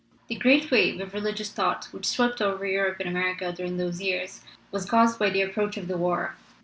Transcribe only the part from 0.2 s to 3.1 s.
The great wave of religious thought which swept over Europe and